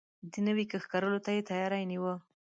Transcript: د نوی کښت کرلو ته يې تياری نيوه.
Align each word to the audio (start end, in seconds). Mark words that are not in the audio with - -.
د 0.31 0.33
نوی 0.47 0.65
کښت 0.71 0.87
کرلو 0.91 1.19
ته 1.25 1.29
يې 1.35 1.41
تياری 1.49 1.83
نيوه. 1.91 2.13